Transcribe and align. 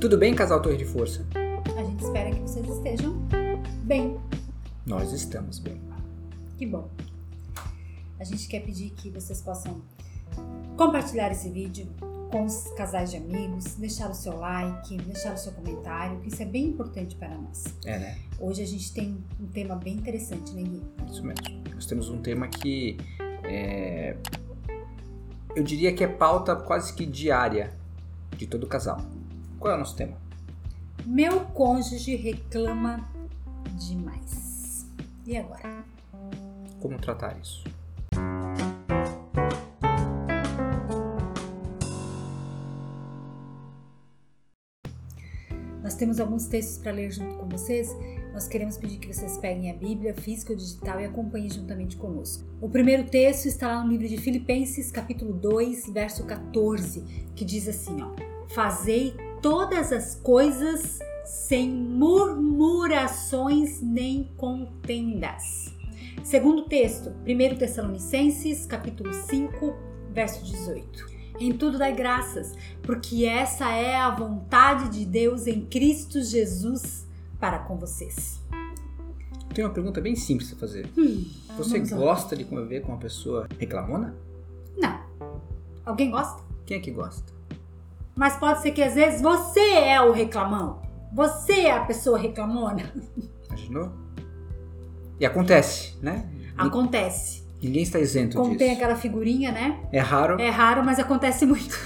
Tudo 0.00 0.16
bem, 0.16 0.34
casal 0.34 0.62
Torre 0.62 0.78
de 0.78 0.86
Força? 0.86 1.26
A 1.76 1.84
gente 1.84 2.02
espera 2.02 2.30
que 2.30 2.40
vocês 2.40 2.66
estejam 2.66 3.12
bem. 3.82 4.18
Nós 4.86 5.12
estamos 5.12 5.58
bem. 5.58 5.78
Que 6.56 6.64
bom. 6.64 6.88
A 8.18 8.24
gente 8.24 8.48
quer 8.48 8.60
pedir 8.60 8.92
que 8.92 9.10
vocês 9.10 9.42
possam 9.42 9.82
compartilhar 10.74 11.30
esse 11.30 11.50
vídeo 11.50 11.86
com 12.30 12.46
os 12.46 12.72
casais 12.78 13.10
de 13.10 13.18
amigos, 13.18 13.74
deixar 13.74 14.10
o 14.10 14.14
seu 14.14 14.38
like, 14.38 14.96
deixar 14.96 15.34
o 15.34 15.36
seu 15.36 15.52
comentário, 15.52 16.18
que 16.20 16.28
isso 16.28 16.42
é 16.42 16.46
bem 16.46 16.68
importante 16.68 17.14
para 17.14 17.36
nós. 17.36 17.66
É, 17.84 17.98
né? 17.98 18.18
Hoje 18.38 18.62
a 18.62 18.66
gente 18.66 18.94
tem 18.94 19.22
um 19.38 19.48
tema 19.48 19.76
bem 19.76 19.96
interessante, 19.96 20.54
né, 20.54 20.62
Gui? 20.62 20.82
Isso 21.10 21.22
mesmo. 21.22 21.44
Nós 21.74 21.84
temos 21.84 22.08
um 22.08 22.22
tema 22.22 22.48
que 22.48 22.96
é, 23.44 24.16
eu 25.54 25.62
diria 25.62 25.92
que 25.92 26.02
é 26.02 26.08
pauta 26.08 26.56
quase 26.56 26.94
que 26.94 27.04
diária 27.04 27.78
de 28.38 28.46
todo 28.46 28.66
casal. 28.66 29.19
Qual 29.60 29.74
é 29.74 29.76
o 29.76 29.78
nosso 29.78 29.94
tema? 29.94 30.16
Meu 31.04 31.40
cônjuge 31.48 32.16
reclama 32.16 33.06
demais. 33.78 34.86
E 35.26 35.36
agora? 35.36 35.84
Como 36.80 36.98
tratar 36.98 37.38
isso? 37.38 37.62
Nós 45.82 45.94
temos 45.94 46.18
alguns 46.20 46.46
textos 46.46 46.78
para 46.78 46.92
ler 46.92 47.10
junto 47.10 47.36
com 47.36 47.46
vocês. 47.46 47.94
Nós 48.32 48.48
queremos 48.48 48.78
pedir 48.78 48.96
que 48.96 49.12
vocês 49.12 49.36
peguem 49.36 49.70
a 49.70 49.74
Bíblia 49.74 50.14
física 50.14 50.52
ou 50.52 50.58
digital 50.58 50.98
e 51.02 51.04
acompanhem 51.04 51.50
juntamente 51.50 51.98
conosco. 51.98 52.48
O 52.62 52.70
primeiro 52.70 53.04
texto 53.10 53.44
está 53.44 53.68
lá 53.68 53.84
no 53.84 53.90
livro 53.90 54.08
de 54.08 54.16
Filipenses, 54.16 54.90
capítulo 54.90 55.34
2, 55.34 55.92
verso 55.92 56.24
14, 56.24 57.28
que 57.36 57.44
diz 57.44 57.68
assim, 57.68 58.00
ó: 58.00 58.14
Fazei 58.54 59.14
todas 59.40 59.92
as 59.92 60.14
coisas 60.16 60.98
sem 61.24 61.70
murmurações 61.70 63.80
nem 63.80 64.30
contendas. 64.36 65.74
Segundo 66.22 66.64
texto, 66.64 67.10
1 67.26 67.56
Tessalonicenses, 67.56 68.66
capítulo 68.66 69.12
5, 69.12 69.74
verso 70.12 70.44
18. 70.44 71.10
Em 71.40 71.52
tudo 71.52 71.78
dai 71.78 71.94
graças, 71.94 72.54
porque 72.82 73.24
essa 73.24 73.70
é 73.70 73.96
a 73.96 74.14
vontade 74.14 74.90
de 74.90 75.06
Deus 75.06 75.46
em 75.46 75.64
Cristo 75.64 76.22
Jesus 76.22 77.06
para 77.38 77.60
com 77.60 77.78
vocês. 77.78 78.38
Tem 79.54 79.64
uma 79.64 79.72
pergunta 79.72 80.00
bem 80.00 80.14
simples 80.14 80.52
a 80.52 80.56
fazer. 80.56 80.88
Hum, 80.96 81.24
Você 81.56 81.80
gosta 81.80 82.36
de 82.36 82.44
conviver 82.44 82.82
com 82.82 82.92
uma 82.92 82.98
pessoa 82.98 83.48
reclamona? 83.58 84.14
Não. 84.76 85.00
Alguém 85.84 86.10
gosta? 86.10 86.42
Quem 86.66 86.76
é 86.76 86.80
que 86.80 86.90
gosta? 86.90 87.32
Mas 88.20 88.36
pode 88.36 88.60
ser 88.60 88.72
que 88.72 88.82
às 88.82 88.94
vezes 88.94 89.22
você 89.22 89.58
é 89.58 89.98
o 89.98 90.12
reclamão. 90.12 90.82
Você 91.10 91.62
é 91.62 91.72
a 91.72 91.86
pessoa 91.86 92.18
reclamona. 92.18 92.92
Imaginou? 93.48 93.90
E 95.18 95.24
acontece, 95.24 95.96
né? 96.02 96.28
Acontece. 96.54 97.48
Ninguém 97.62 97.82
está 97.82 97.98
isento 97.98 98.36
Como 98.36 98.50
disso. 98.50 98.58
tem 98.58 98.74
aquela 98.74 98.94
figurinha, 98.94 99.50
né? 99.50 99.88
É 99.90 100.00
raro. 100.00 100.38
É 100.38 100.50
raro, 100.50 100.84
mas 100.84 100.98
acontece 100.98 101.46
muito. 101.46 101.74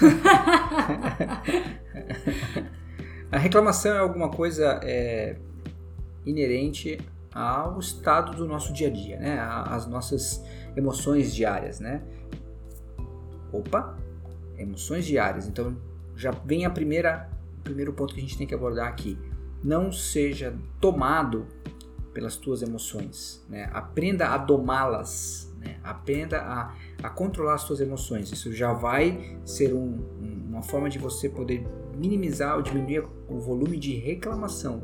A 3.31 3.37
reclamação 3.37 3.95
é 3.95 3.99
alguma 3.99 4.29
coisa 4.29 4.81
é, 4.83 5.37
inerente 6.25 6.99
ao 7.33 7.79
estado 7.79 8.35
do 8.35 8.45
nosso 8.45 8.73
dia 8.73 8.89
a 8.89 8.91
dia, 8.91 9.17
né? 9.17 9.39
As 9.39 9.87
nossas 9.87 10.43
emoções 10.75 11.33
diárias, 11.33 11.79
né? 11.79 12.01
Opa, 13.53 13.97
emoções 14.57 15.05
diárias. 15.05 15.47
Então 15.47 15.94
já 16.15 16.31
vem 16.31 16.65
a 16.65 16.69
primeira, 16.69 17.29
primeiro 17.63 17.93
ponto 17.93 18.13
que 18.13 18.19
a 18.19 18.23
gente 18.23 18.37
tem 18.37 18.47
que 18.47 18.53
abordar 18.55 18.87
aqui. 18.87 19.17
Não 19.63 19.91
seja 19.91 20.55
tomado 20.79 21.45
pelas 22.13 22.37
tuas 22.37 22.61
emoções, 22.61 23.43
né? 23.49 23.69
Aprenda 23.73 24.27
a 24.29 24.37
domá-las, 24.37 25.51
né? 25.59 25.77
Aprenda 25.83 26.39
a, 26.41 26.73
a 27.03 27.09
controlar 27.09 27.55
as 27.55 27.63
tuas 27.65 27.81
emoções. 27.81 28.31
Isso 28.31 28.53
já 28.53 28.71
vai 28.73 29.37
ser 29.45 29.73
um- 29.73 30.01
uma 30.47 30.61
forma 30.61 30.89
de 30.89 30.97
você 30.97 31.27
poder 31.27 31.65
minimizar 31.97 32.55
ou 32.55 32.61
diminuir 32.61 33.03
o 33.27 33.39
volume 33.39 33.77
de 33.77 33.93
reclamação 33.95 34.81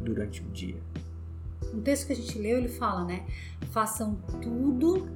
durante 0.00 0.40
o 0.42 0.44
dia. 0.50 0.76
No 1.72 1.80
texto 1.82 2.06
que 2.06 2.12
a 2.12 2.16
gente 2.16 2.38
leu, 2.38 2.58
ele 2.58 2.68
fala, 2.68 3.04
né? 3.04 3.26
Façam 3.72 4.14
tudo 4.40 5.08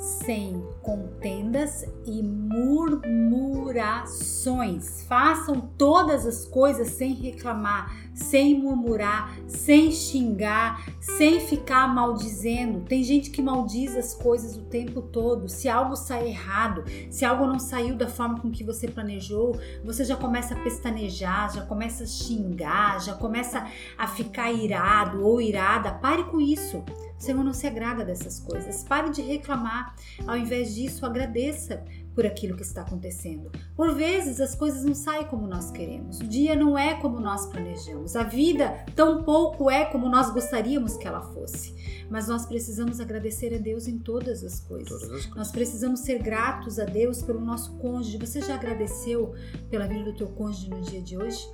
sem 0.00 0.66
contendas 0.82 1.84
e 2.06 2.22
murmurações. 2.22 5.02
Façam 5.02 5.60
todas 5.76 6.24
as 6.26 6.46
coisas 6.46 6.88
sem 6.88 7.12
reclamar, 7.12 7.94
sem 8.14 8.58
murmurar, 8.58 9.36
sem 9.46 9.92
xingar, 9.92 10.86
sem 11.00 11.40
ficar 11.40 11.94
maldizendo. 11.94 12.80
Tem 12.80 13.04
gente 13.04 13.28
que 13.30 13.42
maldiz 13.42 13.94
as 13.94 14.14
coisas 14.14 14.56
o 14.56 14.62
tempo 14.62 15.02
todo. 15.02 15.46
Se 15.48 15.68
algo 15.68 15.94
sai 15.94 16.28
errado, 16.28 16.82
se 17.10 17.26
algo 17.26 17.46
não 17.46 17.58
saiu 17.58 17.94
da 17.94 18.08
forma 18.08 18.40
com 18.40 18.50
que 18.50 18.64
você 18.64 18.88
planejou, 18.88 19.60
você 19.84 20.02
já 20.02 20.16
começa 20.16 20.54
a 20.54 20.62
pestanejar, 20.62 21.54
já 21.54 21.60
começa 21.66 22.04
a 22.04 22.06
xingar, 22.06 22.98
já 23.00 23.12
começa 23.14 23.66
a 23.98 24.06
ficar 24.06 24.50
irado 24.50 25.22
ou 25.22 25.42
irada. 25.42 25.92
Pare 25.92 26.24
com 26.24 26.40
isso. 26.40 26.82
O 27.20 27.22
Senhor 27.22 27.44
não 27.44 27.52
se 27.52 27.66
agrada 27.66 28.02
dessas 28.02 28.40
coisas. 28.40 28.82
Pare 28.82 29.10
de 29.10 29.20
reclamar. 29.20 29.94
Ao 30.26 30.38
invés 30.38 30.74
disso, 30.74 31.04
agradeça 31.04 31.84
por 32.14 32.24
aquilo 32.24 32.56
que 32.56 32.62
está 32.62 32.80
acontecendo. 32.80 33.52
Por 33.76 33.94
vezes 33.94 34.40
as 34.40 34.54
coisas 34.54 34.84
não 34.84 34.94
saem 34.94 35.26
como 35.26 35.46
nós 35.46 35.70
queremos. 35.70 36.18
O 36.20 36.26
dia 36.26 36.56
não 36.56 36.78
é 36.78 36.94
como 36.94 37.20
nós 37.20 37.44
planejamos. 37.46 38.16
A 38.16 38.22
vida 38.22 38.86
tampouco 38.96 39.70
é 39.70 39.84
como 39.84 40.08
nós 40.08 40.30
gostaríamos 40.32 40.96
que 40.96 41.06
ela 41.06 41.20
fosse. 41.20 41.74
Mas 42.08 42.26
nós 42.26 42.46
precisamos 42.46 43.00
agradecer 43.00 43.54
a 43.54 43.58
Deus 43.58 43.86
em 43.86 43.98
todas 43.98 44.42
as 44.42 44.58
coisas. 44.60 44.88
Todas 44.88 45.02
as 45.04 45.10
coisas. 45.10 45.36
Nós 45.36 45.50
precisamos 45.50 46.00
ser 46.00 46.22
gratos 46.22 46.78
a 46.78 46.84
Deus 46.84 47.20
pelo 47.20 47.40
nosso 47.40 47.76
cônjuge. 47.76 48.16
Você 48.16 48.40
já 48.40 48.54
agradeceu 48.54 49.34
pela 49.68 49.86
vida 49.86 50.04
do 50.04 50.16
teu 50.16 50.28
cônjuge 50.28 50.70
no 50.70 50.80
dia 50.80 51.02
de 51.02 51.18
hoje? 51.18 51.46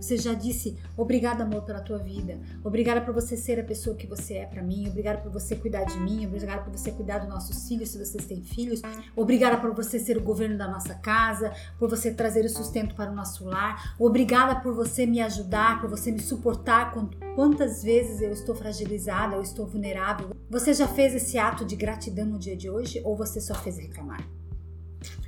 Você 0.00 0.16
já 0.16 0.34
disse 0.34 0.76
obrigada, 0.96 1.44
amor, 1.44 1.62
pela 1.62 1.80
tua 1.80 1.98
vida. 1.98 2.38
Obrigada 2.62 3.00
por 3.00 3.12
você 3.12 3.36
ser 3.36 3.58
a 3.58 3.64
pessoa 3.64 3.96
que 3.96 4.06
você 4.06 4.34
é 4.34 4.46
para 4.46 4.62
mim. 4.62 4.88
Obrigada 4.88 5.18
por 5.18 5.30
você 5.32 5.56
cuidar 5.56 5.84
de 5.84 5.98
mim. 5.98 6.26
Obrigada 6.26 6.62
por 6.62 6.72
você 6.72 6.90
cuidar 6.90 7.18
dos 7.18 7.28
nossos 7.28 7.66
filhos, 7.68 7.90
se 7.90 7.98
vocês 7.98 8.24
têm 8.24 8.42
filhos. 8.42 8.80
Obrigada 9.16 9.56
por 9.56 9.74
você 9.74 9.98
ser 9.98 10.16
o 10.16 10.22
governo 10.22 10.56
da 10.56 10.68
nossa 10.68 10.94
casa, 10.94 11.52
por 11.78 11.88
você 11.88 12.12
trazer 12.12 12.44
o 12.44 12.48
sustento 12.48 12.94
para 12.94 13.10
o 13.10 13.14
nosso 13.14 13.44
lar. 13.44 13.94
Obrigada 13.98 14.60
por 14.60 14.74
você 14.74 15.06
me 15.06 15.20
ajudar, 15.20 15.80
por 15.80 15.90
você 15.90 16.10
me 16.10 16.20
suportar 16.20 16.94
quantas 17.34 17.82
vezes 17.82 18.20
eu 18.20 18.30
estou 18.30 18.54
fragilizada, 18.54 19.36
eu 19.36 19.42
estou 19.42 19.66
vulnerável. 19.66 20.30
Você 20.48 20.72
já 20.72 20.86
fez 20.86 21.14
esse 21.14 21.38
ato 21.38 21.64
de 21.64 21.76
gratidão 21.76 22.26
no 22.26 22.38
dia 22.38 22.56
de 22.56 22.70
hoje 22.70 23.00
ou 23.04 23.16
você 23.16 23.40
só 23.40 23.54
fez 23.54 23.78
reclamar? 23.78 24.26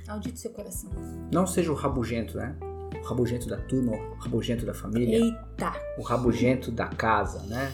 Audite 0.07 0.39
seu 0.39 0.51
coração. 0.51 0.89
Não 1.31 1.47
seja 1.47 1.71
o 1.71 1.75
rabugento, 1.75 2.37
né? 2.37 2.55
O 2.99 3.05
rabugento 3.05 3.47
da 3.47 3.57
turma, 3.57 3.93
o 3.93 4.15
rabugento 4.19 4.65
da 4.65 4.73
família, 4.73 5.17
Eita! 5.17 5.73
o 5.97 6.01
rabugento 6.01 6.71
da 6.71 6.87
casa, 6.87 7.41
né? 7.47 7.71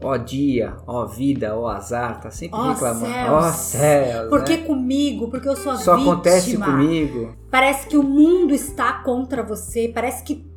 Ó 0.00 0.16
dia, 0.16 0.76
ó 0.86 1.04
vida, 1.06 1.56
ó 1.56 1.66
azar, 1.68 2.20
tá 2.20 2.30
sempre 2.30 2.56
Ó 2.58 2.68
reclamando. 2.72 3.06
céus. 3.12 3.30
Ó 3.32 3.50
céus, 3.52 4.28
Por 4.30 4.44
que 4.44 4.56
né? 4.58 4.62
comigo? 4.64 5.28
Porque 5.28 5.48
eu 5.48 5.56
sou 5.56 5.72
a 5.72 5.76
Só 5.76 5.96
vítima. 5.96 6.12
acontece 6.12 6.56
comigo. 6.56 7.36
Parece 7.50 7.88
que 7.88 7.96
o 7.96 8.02
mundo 8.04 8.54
está 8.54 8.92
contra 9.02 9.42
você. 9.42 9.90
Parece 9.92 10.22
que 10.22 10.47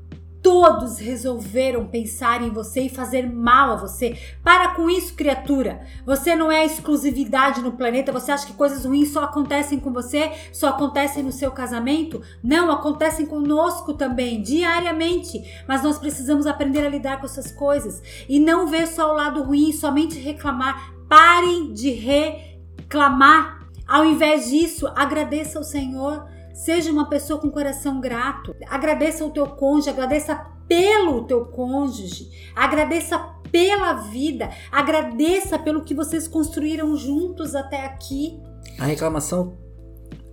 todos 0.52 0.98
resolveram 0.98 1.88
pensar 1.88 2.42
em 2.42 2.50
você 2.50 2.82
e 2.82 2.90
fazer 2.90 3.26
mal 3.26 3.72
a 3.72 3.76
você. 3.78 4.18
Para 4.44 4.76
com 4.76 4.90
isso, 4.90 5.14
criatura. 5.14 5.88
Você 6.06 6.36
não 6.36 6.52
é 6.52 6.66
exclusividade 6.66 7.62
no 7.62 7.72
planeta. 7.72 8.12
Você 8.12 8.34
acha 8.34 8.48
que 8.48 8.52
coisas 8.52 8.84
ruins 8.84 9.14
só 9.14 9.24
acontecem 9.24 9.80
com 9.80 9.94
você? 9.94 10.30
Só 10.52 10.68
acontecem 10.68 11.24
no 11.24 11.32
seu 11.32 11.52
casamento? 11.52 12.22
Não, 12.44 12.70
acontecem 12.70 13.26
conosco 13.26 13.94
também, 13.94 14.42
diariamente. 14.42 15.42
Mas 15.66 15.84
nós 15.84 15.98
precisamos 15.98 16.46
aprender 16.46 16.86
a 16.86 16.90
lidar 16.90 17.22
com 17.22 17.28
essas 17.28 17.50
coisas 17.54 18.04
e 18.28 18.38
não 18.38 18.68
ver 18.68 18.88
só 18.88 19.10
o 19.10 19.16
lado 19.16 19.44
ruim, 19.44 19.72
somente 19.72 20.20
reclamar. 20.20 20.92
Parem 21.08 21.72
de 21.72 21.92
reclamar. 21.92 23.70
Ao 23.88 24.04
invés 24.04 24.50
disso, 24.50 24.86
agradeça 24.98 25.60
ao 25.60 25.64
Senhor. 25.64 26.28
Seja 26.54 26.92
uma 26.92 27.10
pessoa 27.10 27.40
com 27.40 27.50
coração 27.50 28.00
grato. 28.00 28.56
Agradeça 28.68 29.24
ao 29.24 29.32
teu 29.32 29.48
cônjuge, 29.48 29.90
agradeça 29.90 30.36
pelo 30.68 31.26
teu 31.26 31.46
cônjuge, 31.46 32.30
agradeça 32.56 33.20
pela 33.52 33.94
vida, 33.94 34.50
agradeça 34.72 35.60
pelo 35.60 35.84
que 35.84 35.94
vocês 35.94 36.28
construíram 36.28 36.96
juntos 36.96 37.56
até 37.56 37.86
aqui. 37.86 38.40
A 38.80 38.86
reclamação 38.86 39.58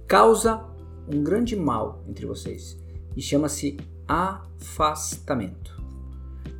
causa 0.06 0.65
um 1.12 1.23
grande 1.23 1.56
mal 1.56 2.05
entre 2.09 2.25
vocês 2.26 2.79
e 3.17 3.21
chama-se 3.21 3.76
afastamento. 4.06 5.82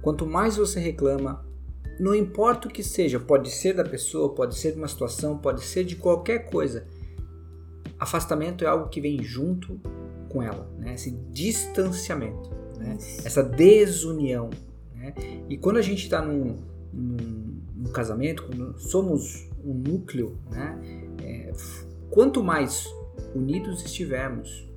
Quanto 0.02 0.26
mais 0.26 0.56
você 0.56 0.81
reclama, 0.81 1.46
não 1.99 2.14
importa 2.14 2.69
o 2.69 2.70
que 2.70 2.82
seja, 2.82 3.19
pode 3.19 3.50
ser 3.50 3.75
da 3.75 3.84
pessoa, 3.84 4.34
pode 4.34 4.56
ser 4.56 4.72
de 4.72 4.78
uma 4.78 4.88
situação, 4.88 5.38
pode 5.38 5.62
ser 5.62 5.84
de 5.84 5.96
qualquer 5.96 6.50
coisa. 6.50 6.87
Afastamento 7.98 8.64
é 8.64 8.66
algo 8.66 8.88
que 8.88 9.00
vem 9.00 9.22
junto 9.22 9.80
com 10.28 10.42
ela, 10.42 10.70
né? 10.78 10.94
esse 10.94 11.10
distanciamento. 11.32 12.50
né? 12.78 12.96
Essa 13.24 13.42
desunião. 13.42 14.50
Né? 14.94 15.14
E 15.48 15.56
quando 15.56 15.78
a 15.78 15.82
gente 15.82 16.04
está 16.04 16.22
num, 16.22 16.56
num, 16.92 17.60
num 17.74 17.92
casamento, 17.92 18.44
quando 18.44 18.78
somos 18.78 19.48
um 19.64 19.74
núcleo, 19.74 20.38
né? 20.50 20.78
É, 21.22 21.52
quanto 22.10 22.42
mais 22.42 22.86
unidos 23.34 23.84
estivermos, 23.84 24.68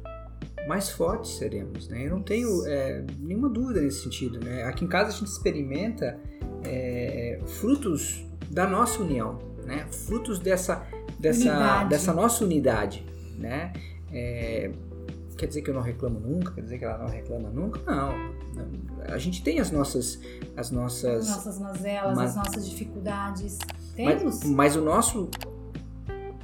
mais 0.68 0.90
fortes 0.90 1.32
seremos. 1.38 1.88
Né? 1.88 2.06
Eu 2.06 2.12
não 2.12 2.22
tenho 2.22 2.66
é, 2.68 3.04
nenhuma 3.20 3.50
dúvida 3.50 3.82
nesse 3.82 4.04
sentido. 4.04 4.40
Né? 4.40 4.64
Aqui 4.64 4.86
em 4.86 4.88
casa 4.88 5.10
a 5.10 5.14
gente 5.14 5.28
experimenta 5.28 6.20
é, 6.64 7.40
frutos 7.46 8.26
da 8.50 8.68
nossa 8.68 9.02
união, 9.02 9.40
né? 9.66 9.88
frutos 9.92 10.40
dessa, 10.40 10.86
dessa, 11.22 11.40
Unidade. 11.50 11.90
dessa 11.90 12.14
nossa 12.14 12.44
unidade. 12.44 13.06
Né? 13.38 13.72
É, 14.12 14.72
quer 15.38 15.48
dizer 15.48 15.62
que 15.62 15.70
eu 15.70 15.74
não 15.74 15.82
reclamo 15.82 16.20
nunca? 16.20 16.52
Quer 16.52 16.62
dizer 16.62 16.78
que 16.80 16.86
ela 16.86 16.98
não 16.98 17.08
reclama 17.08 17.50
nunca? 17.50 17.80
Não. 17.86 18.14
A 19.08 19.18
gente 19.18 19.42
tem 19.44 19.60
as 19.60 19.72
nossas, 19.72 20.20
as 20.58 20.70
nossas, 20.72 21.28
Nossas 21.30 21.60
mazelas, 21.60 22.16
Mas- 22.18 22.30
as 22.32 22.36
nossas 22.36 22.70
dificuldades. 22.70 23.58
mas, 23.98 24.20
Temos? 24.20 24.44
mas 24.44 24.76
o 24.76 24.82
nosso, 24.82 25.30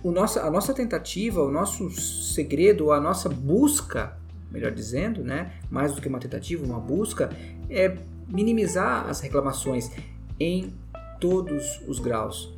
o 0.04 0.12
nosso, 0.12 0.40
a 0.40 0.50
nossa 0.50 0.74
tentativa, 0.74 1.42
o 1.44 1.52
nosso 1.52 1.90
segredo, 1.92 2.92
a 2.92 3.00
nossa 3.02 3.28
busca, 3.30 4.18
melhor 4.52 4.72
dizendo, 4.72 5.24
né, 5.24 5.52
mais 5.70 5.94
do 5.94 6.02
que 6.02 6.08
uma 6.08 6.20
tentativa, 6.20 6.66
uma 6.66 6.80
busca, 6.80 7.30
é 7.70 7.96
minimizar 8.28 9.08
as 9.10 9.20
reclamações 9.20 9.92
em 10.40 10.74
todos 11.20 11.82
os 11.88 12.00
graus. 12.00 12.54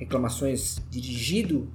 Reclamações 0.00 0.80
dirigido 0.90 1.70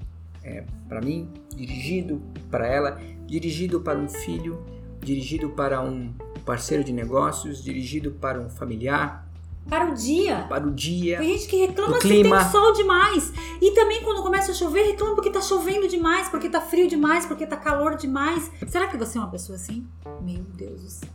para 0.89 0.99
mim, 0.99 1.29
dirigido 1.55 2.21
para 2.49 2.67
ela, 2.67 2.99
dirigido 3.27 3.81
para 3.81 3.97
um 3.97 4.09
filho, 4.09 4.63
dirigido 4.99 5.49
para 5.51 5.79
um 5.81 6.11
parceiro 6.43 6.83
de 6.83 6.91
negócios, 6.91 7.63
dirigido 7.63 8.11
para 8.11 8.39
um 8.39 8.49
familiar, 8.49 9.27
Para 9.69 9.91
o 9.91 9.93
dia. 9.95 10.45
para 10.49 10.65
o 10.67 10.71
dia. 10.71 11.19
Tem 11.19 11.37
gente 11.37 11.47
que 11.47 11.57
reclama 11.67 12.01
se 12.01 12.07
tem 12.07 12.23
sol 12.51 12.73
demais. 12.73 13.31
E 13.61 13.71
também 13.71 14.03
quando 14.03 14.21
começa 14.23 14.51
a 14.51 14.55
chover, 14.55 14.83
reclama 14.87 15.15
porque 15.15 15.29
tá 15.29 15.41
chovendo 15.41 15.87
demais, 15.87 16.27
porque 16.29 16.49
tá 16.49 16.61
frio 16.61 16.87
demais, 16.87 17.25
porque 17.25 17.45
tá 17.45 17.57
calor 17.57 17.95
demais. 17.95 18.51
Será 18.67 18.87
que 18.87 18.97
você 18.97 19.17
é 19.17 19.21
uma 19.21 19.29
pessoa 19.29 19.55
assim? 19.55 19.87
Meu 20.21 20.43
Deus 20.55 20.81
do 20.81 20.89
céu. 20.89 21.09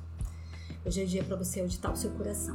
Hoje 0.85 1.03
é 1.03 1.05
dia 1.05 1.23
pra 1.25 1.37
você 1.37 1.61
auditar 1.61 1.93
o 1.93 1.97
seu 1.97 2.11
coração. 2.11 2.55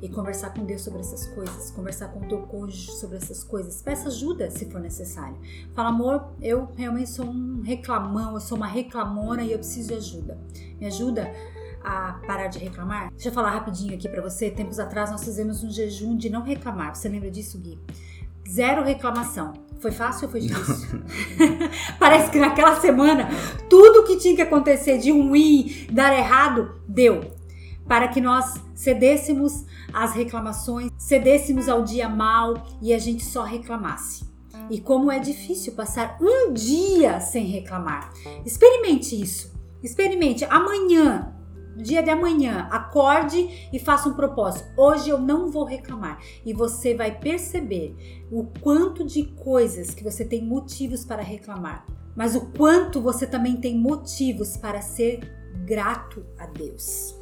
E 0.00 0.08
conversar 0.08 0.50
com 0.50 0.64
Deus 0.64 0.82
sobre 0.82 1.00
essas 1.00 1.26
coisas, 1.26 1.70
conversar 1.70 2.08
com 2.08 2.20
o 2.20 2.28
teu 2.28 2.42
cônjuge 2.42 2.92
sobre 2.92 3.16
essas 3.16 3.42
coisas. 3.42 3.82
Peça 3.82 4.08
ajuda 4.08 4.50
se 4.50 4.70
for 4.70 4.80
necessário. 4.80 5.36
Fala, 5.74 5.88
amor, 5.88 6.32
eu 6.40 6.68
realmente 6.76 7.10
sou 7.10 7.26
um 7.26 7.62
reclamão, 7.62 8.34
eu 8.34 8.40
sou 8.40 8.56
uma 8.56 8.66
reclamona 8.66 9.42
e 9.42 9.52
eu 9.52 9.58
preciso 9.58 9.88
de 9.88 9.94
ajuda. 9.94 10.38
Me 10.80 10.86
ajuda 10.86 11.32
a 11.82 12.20
parar 12.26 12.48
de 12.48 12.58
reclamar? 12.58 13.10
Deixa 13.10 13.28
eu 13.28 13.32
falar 13.32 13.50
rapidinho 13.50 13.94
aqui 13.94 14.08
pra 14.08 14.22
você. 14.22 14.50
Tempos 14.50 14.78
atrás 14.78 15.10
nós 15.10 15.24
fizemos 15.24 15.62
um 15.62 15.70
jejum 15.70 16.16
de 16.16 16.28
não 16.28 16.42
reclamar. 16.42 16.94
Você 16.94 17.08
lembra 17.08 17.30
disso, 17.30 17.58
Gui? 17.58 17.78
Zero 18.48 18.82
reclamação. 18.82 19.52
Foi 19.78 19.92
fácil 19.92 20.26
ou 20.26 20.30
foi 20.30 20.40
difícil? 20.40 21.00
Parece 21.98 22.30
que 22.30 22.38
naquela 22.38 22.80
semana 22.80 23.28
tudo 23.68 24.04
que 24.04 24.16
tinha 24.16 24.34
que 24.34 24.42
acontecer 24.42 24.98
de 24.98 25.10
ruim, 25.10 25.86
dar 25.90 26.16
errado, 26.16 26.80
deu. 26.86 27.37
Para 27.88 28.08
que 28.08 28.20
nós 28.20 28.54
cedêssemos 28.74 29.64
às 29.92 30.12
reclamações, 30.12 30.90
cedêssemos 30.98 31.68
ao 31.68 31.82
dia 31.82 32.08
mal 32.08 32.66
e 32.82 32.92
a 32.92 32.98
gente 32.98 33.24
só 33.24 33.42
reclamasse. 33.42 34.28
E 34.70 34.78
como 34.80 35.10
é 35.10 35.18
difícil 35.18 35.72
passar 35.72 36.18
um 36.20 36.52
dia 36.52 37.18
sem 37.20 37.46
reclamar. 37.46 38.12
Experimente 38.44 39.20
isso. 39.20 39.56
Experimente 39.82 40.44
amanhã, 40.44 41.34
no 41.74 41.82
dia 41.82 42.02
de 42.02 42.10
amanhã, 42.10 42.68
acorde 42.70 43.68
e 43.72 43.78
faça 43.78 44.08
um 44.08 44.14
propósito. 44.14 44.68
Hoje 44.76 45.08
eu 45.08 45.18
não 45.18 45.50
vou 45.50 45.64
reclamar. 45.64 46.18
E 46.44 46.52
você 46.52 46.94
vai 46.94 47.18
perceber 47.18 47.96
o 48.30 48.44
quanto 48.60 49.04
de 49.04 49.22
coisas 49.24 49.94
que 49.94 50.04
você 50.04 50.24
tem 50.24 50.44
motivos 50.44 51.04
para 51.04 51.22
reclamar, 51.22 51.86
mas 52.14 52.34
o 52.34 52.46
quanto 52.50 53.00
você 53.00 53.26
também 53.26 53.56
tem 53.56 53.78
motivos 53.78 54.56
para 54.56 54.82
ser 54.82 55.20
grato 55.64 56.26
a 56.36 56.46
Deus. 56.46 57.16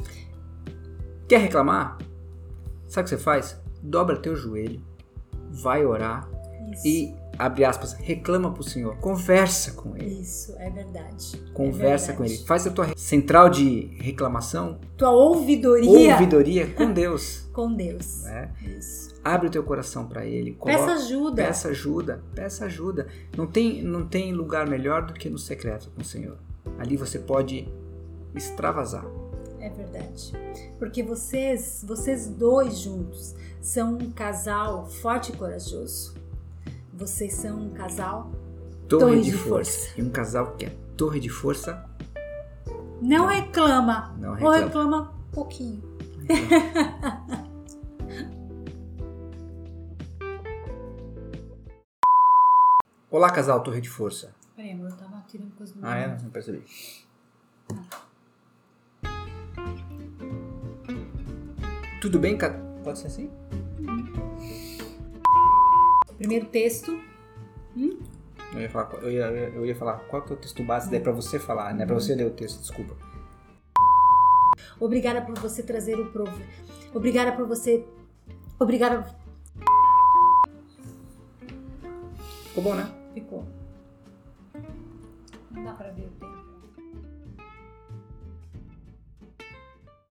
Quer 1.29 1.39
reclamar? 1.41 1.99
Sabe 2.89 3.03
o 3.07 3.11
que 3.11 3.17
você 3.17 3.19
faz? 3.23 3.61
Dobra 3.83 4.17
teu 4.17 4.37
joelho, 4.37 4.81
vai 5.51 5.85
orar 5.85 6.29
Isso. 6.73 6.87
e, 6.87 7.15
abre 7.39 7.65
aspas, 7.65 7.93
reclama 7.95 8.53
pro 8.53 8.63
Senhor. 8.63 8.97
Conversa 8.99 9.73
com 9.73 9.97
Ele. 9.97 10.21
Isso 10.21 10.55
é 10.59 10.71
verdade. 10.71 11.37
Conversa 11.53 12.13
É 12.13 12.15
com 12.15 12.23
Ele. 12.23 12.31
verdade. 12.31 12.49
Faz 12.49 12.67
a 12.67 12.71
tua 12.71 12.89
central 12.97 13.49
de 13.49 13.87
reclamação, 14.01 14.79
Tua 14.97 15.11
ouvidoria 15.11 16.13
ouvidoria 16.15 16.67
com 16.73 16.93
Deus. 16.93 17.49
com 17.53 17.73
Deus. 17.75 18.23
né? 18.25 18.51
Isso. 18.63 19.15
Abre 19.25 19.49
o 19.49 19.51
teu 19.51 19.63
coração 19.65 20.07
para 20.07 20.25
Ele. 20.25 20.53
Peça 20.65 20.79
coloca- 20.85 20.95
ajuda. 20.95 21.43
Peça 21.45 21.69
ajuda, 21.69 22.25
peça 22.35 22.65
ajuda. 22.67 23.07
Não 23.37 23.47
tem, 23.49 23.83
não 23.83 24.07
tem 24.07 24.33
lugar 24.33 24.69
melhor 24.69 25.05
do 25.07 25.13
que 25.13 25.29
no 25.29 25.39
secreto 25.39 25.91
com 25.91 26.03
o 26.03 26.05
Senhor. 26.05 26.39
Ali 26.79 26.97
você 26.97 27.19
pode 27.19 27.69
extravasar. 28.35 29.05
É 29.67 29.71
verdade. 29.71 30.33
Porque 30.79 31.03
vocês, 31.03 31.85
vocês 31.85 32.29
dois 32.29 32.79
juntos, 32.79 33.35
são 33.61 33.95
um 33.99 34.13
casal 34.13 34.87
forte 34.87 35.33
e 35.33 35.37
corajoso. 35.37 36.15
Vocês 36.95 37.35
são 37.35 37.59
um 37.63 37.71
casal. 37.71 38.31
Torre, 38.89 39.05
Torre 39.07 39.21
de, 39.23 39.31
de 39.33 39.37
força. 39.37 39.73
força. 39.89 40.01
E 40.01 40.03
um 40.05 40.11
casal 40.11 40.55
que 40.57 40.67
é 40.67 40.71
torre 40.97 41.19
de 41.19 41.29
força, 41.29 41.85
Não 43.03 43.27
reclama. 43.27 44.15
não 44.21 44.29
Ou 44.31 44.35
reclama. 44.37 44.59
reclama 44.67 45.15
pouquinho. 45.33 45.83
Olá, 53.11 53.31
casal 53.31 53.63
Torre 53.63 53.81
de 53.81 53.89
Força. 53.89 54.35
Peraí, 54.55 54.73
amor, 54.73 54.91
eu 54.91 54.97
tava 54.97 55.23
tirando 55.29 55.55
coisa 55.55 55.75
do 55.75 55.81
Ah, 55.87 55.97
é? 55.97 56.09
Não 56.23 56.31
percebi. 56.31 56.65
Tudo 62.07 62.21
bem? 62.21 62.39
ca- 62.39 62.55
Pode 62.85 63.01
ser 63.01 63.09
assim? 63.09 63.29
Primeiro 66.17 66.47
texto. 66.47 66.97
Eu 67.77 68.61
ia 68.61 68.71
falar, 68.71 68.95
eu 69.03 69.11
ia, 69.11 69.25
eu 69.27 69.67
ia 69.67 69.75
falar 69.75 69.95
qual 70.09 70.23
que 70.23 70.33
é 70.33 70.37
o 70.37 70.39
texto 70.39 70.63
base, 70.63 70.89
daí 70.89 71.01
pra 71.01 71.11
você 71.11 71.37
falar, 71.37 71.75
não 71.75 71.83
é 71.83 71.87
pra 71.87 71.97
você 71.97 72.15
ler 72.15 72.27
o 72.27 72.31
texto, 72.31 72.61
desculpa. 72.61 72.95
Obrigada 74.79 75.21
por 75.23 75.37
você 75.41 75.65
trazer 75.65 75.99
o 75.99 76.07
provo. 76.13 76.31
Obrigada 76.95 77.33
por 77.33 77.45
você. 77.45 77.85
Obrigada. 78.61 79.03
Ficou 82.45 82.63
bom, 82.63 82.75
né? 82.77 82.89
Ficou. 83.15 83.45
Não 85.51 85.65
dá 85.65 85.73
pra 85.73 85.91
ver. 85.91 86.09